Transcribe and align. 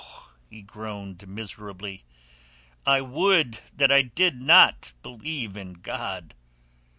he 0.49 0.63
groaned 0.63 1.27
miserably. 1.27 2.03
"I 2.87 3.01
would 3.01 3.59
that 3.75 3.91
I 3.91 4.01
did 4.01 4.41
not 4.41 4.93
believe 5.03 5.55
in 5.55 5.73
God!" 5.73 6.33